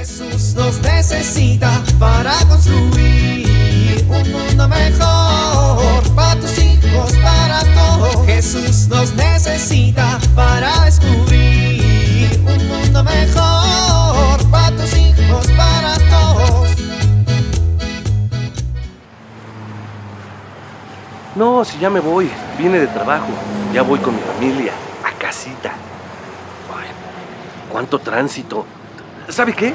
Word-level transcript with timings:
Jesús 0.00 0.54
nos 0.54 0.80
necesita 0.80 1.70
para 1.98 2.32
construir 2.48 4.02
un 4.08 4.32
mundo 4.32 4.66
mejor 4.66 6.14
para 6.14 6.40
tus 6.40 6.58
hijos, 6.58 7.12
para 7.22 7.60
todos. 7.74 8.24
Jesús 8.24 8.88
nos 8.88 9.12
necesita 9.14 10.18
para 10.34 10.86
descubrir 10.86 12.30
un 12.46 12.66
mundo 12.66 13.04
mejor 13.04 14.50
para 14.50 14.74
tus 14.74 14.96
hijos, 14.96 15.46
para 15.48 15.94
todos. 16.08 16.70
No, 21.34 21.62
si 21.62 21.78
ya 21.78 21.90
me 21.90 22.00
voy. 22.00 22.30
Vine 22.56 22.78
de 22.78 22.86
trabajo. 22.86 23.28
Ya 23.74 23.82
voy 23.82 23.98
con 23.98 24.16
mi 24.16 24.22
familia. 24.22 24.72
A 25.04 25.12
casita. 25.18 25.72
Cuánto 27.70 27.98
tránsito. 27.98 28.64
¿Sabe 29.28 29.52
qué? 29.52 29.74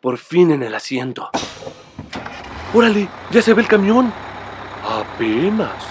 Por 0.00 0.18
fin 0.18 0.50
en 0.50 0.62
el 0.62 0.74
asiento. 0.74 1.30
Órale, 2.74 3.08
ya 3.30 3.42
se 3.42 3.54
ve 3.54 3.62
el 3.62 3.68
camión. 3.68 4.12
Apenas. 4.84 5.84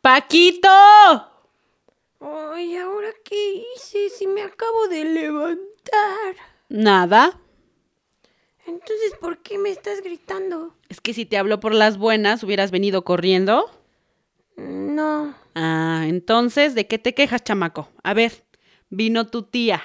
¡Paquito! 0.00 0.68
Ay, 2.20 2.76
¿ahora 2.76 3.08
qué 3.24 3.64
hice 3.74 4.10
si 4.10 4.26
me 4.26 4.42
acabo 4.42 4.86
de 4.88 5.04
levantar? 5.04 6.36
Nada. 6.68 7.38
Entonces, 8.66 9.14
¿por 9.20 9.38
qué 9.38 9.58
me 9.58 9.70
estás 9.70 10.02
gritando? 10.02 10.74
Es 10.88 11.00
que 11.00 11.14
si 11.14 11.26
te 11.26 11.38
hablo 11.38 11.60
por 11.60 11.74
las 11.74 11.98
buenas, 11.98 12.42
hubieras 12.42 12.70
venido 12.70 13.04
corriendo. 13.04 13.70
No. 14.56 15.34
Ah, 15.54 16.04
entonces, 16.06 16.74
¿de 16.74 16.86
qué 16.86 16.98
te 16.98 17.14
quejas, 17.14 17.44
chamaco? 17.44 17.90
A 18.02 18.14
ver, 18.14 18.44
vino 18.90 19.26
tu 19.26 19.42
tía. 19.42 19.82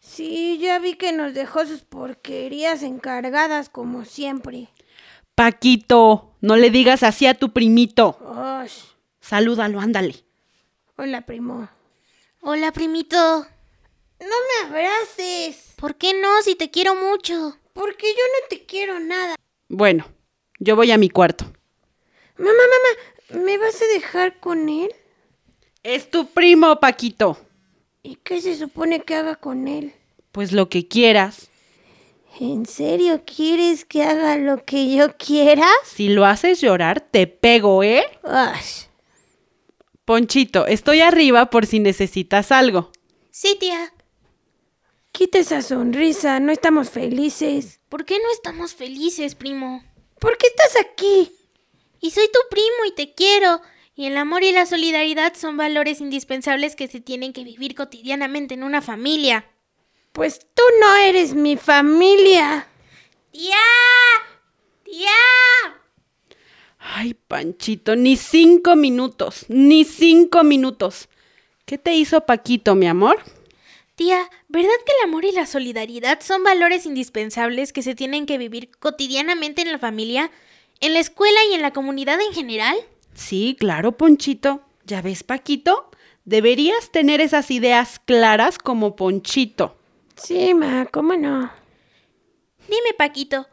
Sí, 0.00 0.58
ya 0.60 0.78
vi 0.78 0.94
que 0.94 1.12
nos 1.12 1.34
dejó 1.34 1.66
sus 1.66 1.82
porquerías 1.82 2.82
encargadas 2.82 3.68
como 3.68 4.04
siempre. 4.04 4.68
Paquito, 5.34 6.34
no 6.40 6.56
le 6.56 6.70
digas 6.70 7.02
así 7.02 7.26
a 7.26 7.34
tu 7.34 7.52
primito. 7.52 8.18
Ay, 8.36 8.68
Salúdalo, 9.20 9.80
ándale. 9.80 10.24
hola, 10.96 11.22
primo. 11.26 11.68
Hola, 12.40 12.72
primito. 12.72 13.16
No 14.20 14.26
me 14.28 14.68
abraces, 14.68 15.74
¿Por 15.76 15.96
qué 15.96 16.14
no 16.18 16.40
si 16.42 16.54
te 16.54 16.70
quiero 16.70 16.94
mucho? 16.94 17.58
porque 17.74 18.06
yo 18.06 18.22
no 18.40 18.48
te 18.48 18.64
quiero 18.64 18.98
nada. 19.00 19.34
Bueno, 19.68 20.06
yo 20.58 20.74
voy 20.76 20.90
a 20.92 20.96
mi 20.96 21.10
cuarto. 21.10 21.52
Mamá, 22.38 22.50
mamá, 22.52 23.44
¿me 23.44 23.58
vas 23.58 23.80
a 23.80 23.86
dejar 23.94 24.38
con 24.40 24.68
él? 24.68 24.94
Es 25.82 26.10
tu 26.10 26.26
primo, 26.26 26.78
Paquito. 26.80 27.38
¿Y 28.02 28.16
qué 28.16 28.40
se 28.40 28.56
supone 28.56 29.00
que 29.00 29.14
haga 29.14 29.36
con 29.36 29.68
él? 29.68 29.94
Pues 30.32 30.52
lo 30.52 30.68
que 30.68 30.86
quieras. 30.86 31.48
¿En 32.38 32.66
serio 32.66 33.22
quieres 33.24 33.84
que 33.86 34.02
haga 34.02 34.36
lo 34.36 34.64
que 34.64 34.94
yo 34.94 35.16
quiera? 35.16 35.66
Si 35.84 36.08
lo 36.08 36.26
haces 36.26 36.60
llorar, 36.60 37.00
te 37.00 37.26
pego, 37.26 37.82
¿eh? 37.82 38.04
Ay, 38.22 38.60
Ponchito, 40.04 40.66
estoy 40.66 41.00
arriba 41.00 41.50
por 41.50 41.66
si 41.66 41.80
necesitas 41.80 42.52
algo. 42.52 42.92
Sí, 43.30 43.56
tía. 43.58 43.92
quita 45.10 45.38
esa 45.38 45.62
sonrisa, 45.62 46.38
no 46.38 46.52
estamos 46.52 46.90
felices. 46.90 47.80
¿Por 47.88 48.04
qué 48.04 48.18
no 48.18 48.30
estamos 48.32 48.74
felices, 48.74 49.34
primo? 49.34 49.82
¿Por 50.20 50.36
qué 50.38 50.46
estás 50.46 50.76
aquí? 50.80 51.32
Y 52.00 52.10
soy 52.10 52.26
tu 52.26 52.38
primo 52.50 52.84
y 52.88 52.92
te 52.92 53.14
quiero. 53.14 53.60
Y 53.94 54.06
el 54.06 54.16
amor 54.16 54.42
y 54.42 54.52
la 54.52 54.66
solidaridad 54.66 55.34
son 55.34 55.56
valores 55.56 56.00
indispensables 56.00 56.76
que 56.76 56.88
se 56.88 57.00
tienen 57.00 57.32
que 57.32 57.44
vivir 57.44 57.74
cotidianamente 57.74 58.54
en 58.54 58.62
una 58.62 58.82
familia. 58.82 59.46
Pues 60.12 60.38
tú 60.38 60.62
no 60.80 60.96
eres 60.96 61.34
mi 61.34 61.56
familia. 61.56 62.68
¡Tía! 63.32 63.56
¡Tía! 64.84 65.10
Ay, 66.78 67.14
Panchito, 67.14 67.96
ni 67.96 68.16
cinco 68.16 68.76
minutos, 68.76 69.46
ni 69.48 69.84
cinco 69.84 70.44
minutos. 70.44 71.08
¿Qué 71.64 71.78
te 71.78 71.94
hizo 71.94 72.20
Paquito, 72.26 72.74
mi 72.74 72.86
amor? 72.86 73.18
Tía, 73.96 74.30
¿verdad 74.48 74.70
que 74.84 74.92
el 74.98 75.08
amor 75.08 75.24
y 75.24 75.32
la 75.32 75.46
solidaridad 75.46 76.20
son 76.20 76.44
valores 76.44 76.86
indispensables 76.86 77.72
que 77.72 77.82
se 77.82 77.94
tienen 77.94 78.26
que 78.26 78.38
vivir 78.38 78.70
cotidianamente 78.78 79.62
en 79.62 79.72
la 79.72 79.78
familia, 79.78 80.30
en 80.80 80.94
la 80.94 81.00
escuela 81.00 81.38
y 81.50 81.54
en 81.54 81.62
la 81.62 81.72
comunidad 81.72 82.20
en 82.20 82.32
general? 82.32 82.76
Sí, 83.14 83.56
claro, 83.58 83.92
Ponchito. 83.92 84.62
¿Ya 84.84 85.02
ves, 85.02 85.22
Paquito? 85.24 85.90
Deberías 86.24 86.90
tener 86.90 87.20
esas 87.20 87.50
ideas 87.50 88.00
claras 88.04 88.58
como 88.58 88.96
Ponchito. 88.96 89.76
Sí, 90.16 90.54
ma, 90.54 90.86
¿cómo 90.86 91.16
no? 91.16 91.50
Dime, 92.68 92.94
Paquito, 92.96 93.46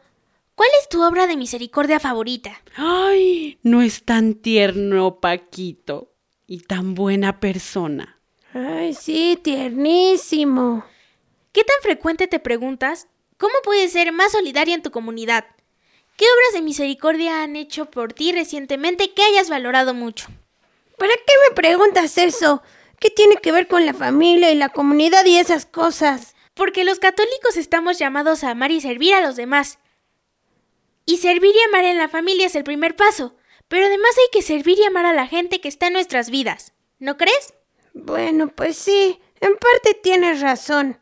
¿cuál 0.54 0.68
es 0.80 0.88
tu 0.88 1.02
obra 1.02 1.26
de 1.26 1.36
misericordia 1.36 2.00
favorita? 2.00 2.60
Ay, 2.76 3.58
no 3.62 3.82
es 3.82 4.04
tan 4.04 4.34
tierno, 4.34 5.20
Paquito. 5.20 6.10
Y 6.46 6.60
tan 6.60 6.94
buena 6.94 7.40
persona. 7.40 8.20
Ay, 8.52 8.94
sí, 8.94 9.38
tiernísimo. 9.42 10.84
¿Qué 11.52 11.64
tan 11.64 11.76
frecuente 11.82 12.26
te 12.26 12.38
preguntas 12.38 13.08
cómo 13.38 13.54
puedes 13.64 13.92
ser 13.92 14.12
más 14.12 14.32
solidaria 14.32 14.74
en 14.74 14.82
tu 14.82 14.90
comunidad? 14.90 15.44
¿Qué 16.16 16.24
obras 16.24 16.52
de 16.54 16.62
misericordia 16.62 17.42
han 17.42 17.56
hecho 17.56 17.90
por 17.90 18.12
ti 18.12 18.30
recientemente 18.30 19.12
que 19.12 19.22
hayas 19.22 19.50
valorado 19.50 19.94
mucho? 19.94 20.28
¿Para 20.96 21.12
qué 21.12 21.32
me 21.48 21.54
preguntas 21.54 22.18
eso? 22.18 22.62
¿Qué 23.00 23.10
tiene 23.10 23.36
que 23.36 23.50
ver 23.50 23.66
con 23.66 23.84
la 23.84 23.94
familia 23.94 24.52
y 24.52 24.54
la 24.54 24.68
comunidad 24.68 25.24
y 25.24 25.38
esas 25.38 25.66
cosas? 25.66 26.36
Porque 26.54 26.84
los 26.84 27.00
católicos 27.00 27.56
estamos 27.56 27.98
llamados 27.98 28.44
a 28.44 28.50
amar 28.50 28.70
y 28.70 28.80
servir 28.80 29.12
a 29.14 29.22
los 29.22 29.34
demás. 29.34 29.80
Y 31.04 31.18
servir 31.18 31.52
y 31.54 31.62
amar 31.68 31.84
en 31.84 31.98
la 31.98 32.08
familia 32.08 32.46
es 32.46 32.54
el 32.54 32.62
primer 32.62 32.94
paso, 32.94 33.34
pero 33.66 33.86
además 33.86 34.12
hay 34.16 34.28
que 34.32 34.42
servir 34.42 34.78
y 34.78 34.84
amar 34.84 35.06
a 35.06 35.12
la 35.12 35.26
gente 35.26 35.60
que 35.60 35.68
está 35.68 35.88
en 35.88 35.94
nuestras 35.94 36.30
vidas. 36.30 36.72
¿No 37.00 37.16
crees? 37.16 37.54
Bueno, 37.92 38.48
pues 38.48 38.76
sí, 38.76 39.20
en 39.40 39.56
parte 39.56 39.94
tienes 39.94 40.40
razón. 40.40 41.00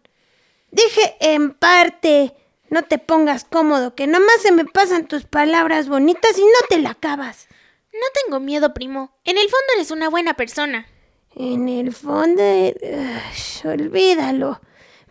Dije 0.71 1.17
en 1.21 1.53
parte. 1.53 2.34
No 2.72 2.83
te 2.84 2.97
pongas 2.97 3.44
cómodo, 3.44 3.94
que 3.94 4.06
nomás 4.06 4.41
se 4.41 4.50
me 4.50 4.65
pasan 4.65 5.06
tus 5.06 5.25
palabras 5.25 5.91
bonitas 5.91 6.38
y 6.38 6.41
no 6.41 6.66
te 6.71 6.78
la 6.78 6.93
acabas. 6.93 7.47
No 7.93 8.06
tengo 8.25 8.41
miedo, 8.41 8.72
primo. 8.72 9.15
En 9.25 9.37
el 9.37 9.43
fondo 9.43 9.66
eres 9.77 9.91
una 9.91 10.09
buena 10.09 10.33
persona. 10.33 10.87
En 11.34 11.69
el 11.69 11.93
fondo... 11.93 12.41
eh, 12.41 13.21
olvídalo. 13.62 14.59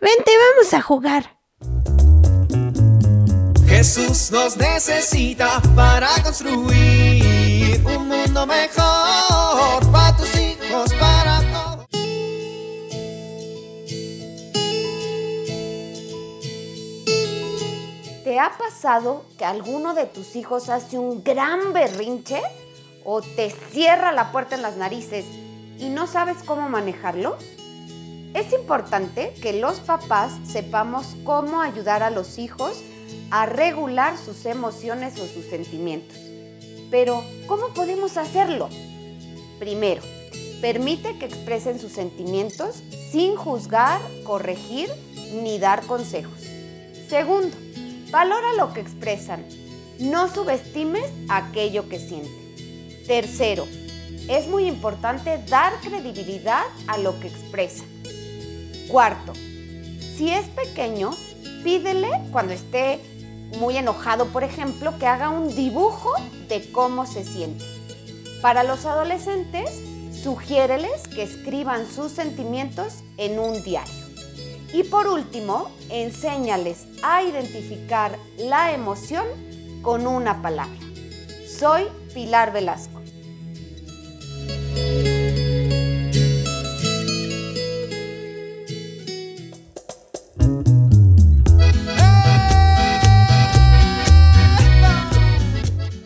Vente, 0.00 0.32
vamos 0.56 0.74
a 0.74 0.82
jugar. 0.82 1.38
Jesús 3.68 4.32
nos 4.32 4.56
necesita 4.56 5.62
para 5.76 6.08
construir 6.24 7.80
un 7.84 8.08
mundo 8.08 8.44
mejor 8.44 9.92
ha 18.42 18.58
pasado 18.58 19.24
que 19.38 19.44
alguno 19.44 19.94
de 19.94 20.06
tus 20.06 20.34
hijos 20.34 20.68
hace 20.68 20.98
un 20.98 21.22
gran 21.22 21.72
berrinche 21.72 22.42
o 23.04 23.22
te 23.22 23.50
cierra 23.70 24.10
la 24.10 24.32
puerta 24.32 24.56
en 24.56 24.62
las 24.62 24.76
narices 24.76 25.24
y 25.78 25.88
no 25.90 26.08
sabes 26.08 26.38
cómo 26.44 26.68
manejarlo? 26.68 27.38
Es 28.34 28.52
importante 28.52 29.32
que 29.40 29.52
los 29.52 29.78
papás 29.78 30.32
sepamos 30.44 31.14
cómo 31.22 31.60
ayudar 31.60 32.02
a 32.02 32.10
los 32.10 32.38
hijos 32.38 32.82
a 33.30 33.46
regular 33.46 34.18
sus 34.18 34.44
emociones 34.44 35.20
o 35.20 35.26
sus 35.28 35.44
sentimientos. 35.44 36.16
Pero, 36.90 37.22
¿cómo 37.46 37.68
podemos 37.68 38.16
hacerlo? 38.16 38.68
Primero, 39.60 40.02
permite 40.60 41.16
que 41.16 41.26
expresen 41.26 41.78
sus 41.78 41.92
sentimientos 41.92 42.82
sin 43.12 43.36
juzgar, 43.36 44.00
corregir 44.24 44.90
ni 45.32 45.60
dar 45.60 45.86
consejos. 45.86 46.40
Segundo, 47.08 47.56
valora 48.12 48.52
lo 48.58 48.72
que 48.74 48.80
expresan. 48.80 49.44
No 49.98 50.32
subestimes 50.32 51.10
aquello 51.28 51.88
que 51.88 51.98
sienten. 51.98 53.04
Tercero, 53.06 53.66
es 54.28 54.46
muy 54.46 54.66
importante 54.66 55.42
dar 55.48 55.72
credibilidad 55.80 56.62
a 56.86 56.98
lo 56.98 57.18
que 57.18 57.28
expresa. 57.28 57.84
Cuarto, 58.88 59.32
si 60.16 60.30
es 60.30 60.46
pequeño, 60.48 61.10
pídele 61.64 62.10
cuando 62.30 62.52
esté 62.52 63.00
muy 63.58 63.76
enojado, 63.78 64.26
por 64.26 64.44
ejemplo, 64.44 64.98
que 64.98 65.06
haga 65.06 65.30
un 65.30 65.54
dibujo 65.54 66.12
de 66.48 66.70
cómo 66.70 67.06
se 67.06 67.24
siente. 67.24 67.64
Para 68.42 68.62
los 68.62 68.84
adolescentes, 68.84 69.70
sugiéreles 70.22 71.08
que 71.08 71.22
escriban 71.22 71.90
sus 71.90 72.12
sentimientos 72.12 73.02
en 73.16 73.38
un 73.38 73.62
diario. 73.62 74.01
Y 74.72 74.84
por 74.84 75.06
último, 75.06 75.70
enséñales 75.90 76.86
a 77.02 77.22
identificar 77.22 78.18
la 78.38 78.72
emoción 78.72 79.26
con 79.82 80.06
una 80.06 80.40
palabra. 80.40 80.78
Soy 81.46 81.84
Pilar 82.14 82.52
Velasco. 82.52 83.02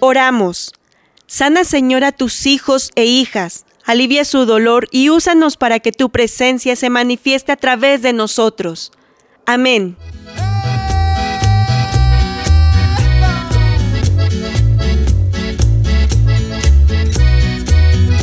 Oramos. 0.00 0.72
Sana 1.26 1.64
Señora 1.64 2.12
tus 2.12 2.46
hijos 2.46 2.92
e 2.94 3.04
hijas, 3.04 3.65
alivia 3.86 4.24
su 4.24 4.44
dolor 4.44 4.88
y 4.90 5.08
úsanos 5.08 5.56
para 5.56 5.80
que 5.80 5.92
tu 5.92 6.10
presencia 6.10 6.76
se 6.76 6.90
manifieste 6.90 7.52
a 7.52 7.56
través 7.56 8.02
de 8.02 8.12
nosotros. 8.12 8.92
Amén. 9.46 9.96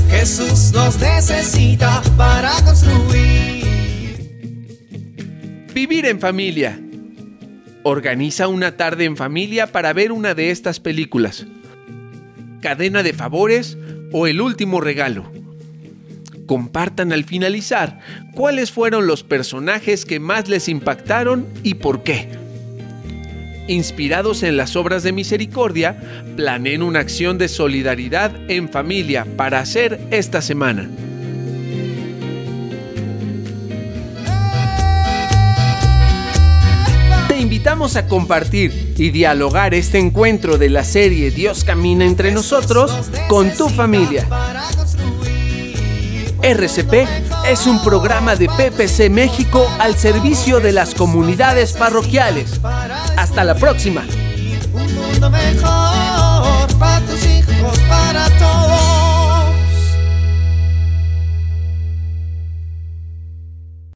Jesús 0.10 0.72
nos 0.74 1.00
necesita 1.00 2.02
para 2.16 2.52
construir. 2.64 3.64
Vivir 5.74 6.06
en 6.06 6.20
familia. 6.20 6.80
Organiza 7.84 8.48
una 8.48 8.78
tarde 8.78 9.04
en 9.04 9.18
familia 9.18 9.68
para 9.68 9.92
ver 9.92 10.14
una 10.14 10.34
de 10.34 10.52
estas 10.52 10.80
películas. 10.80 11.46
Cadena 12.62 13.04
de 13.04 13.12
favores 13.12 13.78
o 14.14 14.28
El 14.28 14.40
último 14.40 14.80
regalo. 14.80 15.43
Compartan 16.46 17.14
al 17.14 17.24
finalizar 17.24 18.00
cuáles 18.34 18.72
fueron 18.72 19.08
los 19.08 19.24
personajes 19.24 20.06
que 20.06 20.20
más 20.20 20.50
les 20.50 20.68
impactaron 20.68 21.48
y 21.64 21.76
por 21.76 22.04
qué. 22.04 22.28
Inspirados 23.68 24.44
en 24.44 24.58
las 24.58 24.76
obras 24.76 25.04
de 25.04 25.14
misericordia, 25.14 25.98
planeen 26.36 26.84
una 26.84 27.00
acción 27.00 27.38
de 27.38 27.48
solidaridad 27.48 28.32
en 28.50 28.68
familia 28.68 29.26
para 29.38 29.60
hacer 29.60 30.02
esta 30.12 30.42
semana. 30.42 30.90
Te 37.30 37.40
invitamos 37.40 37.96
a 37.96 38.08
compartir 38.08 38.96
y 38.98 39.12
dialogar 39.12 39.74
este 39.74 39.98
encuentro 39.98 40.58
de 40.58 40.70
la 40.70 40.84
serie 40.84 41.32
Dios 41.32 41.64
camina 41.64 42.04
entre 42.04 42.32
nosotros 42.32 42.92
con 43.30 43.50
tu 43.52 43.70
familia. 43.70 44.28
RCP 46.44 47.08
es 47.48 47.66
un 47.68 47.82
programa 47.82 48.36
de 48.36 48.50
PPC 48.50 49.10
México 49.10 49.66
al 49.80 49.96
servicio 49.96 50.60
de 50.60 50.74
las 50.74 50.94
comunidades 50.94 51.72
parroquiales. 51.72 52.60
Hasta 53.16 53.46
la 53.46 53.56
próxima. 53.56 54.04
Un 54.74 54.94
mundo 54.94 55.30
mejor 55.30 56.78
para 56.78 57.00
tus 57.06 57.26
hijos, 57.26 57.80
para 57.88 58.30
todos. 58.38 58.93